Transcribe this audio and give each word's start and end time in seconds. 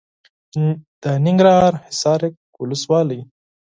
د 1.01 1.03
ننګرهار 1.25 1.73
حصارک 1.85 2.33
ولسوالي. 2.61 3.19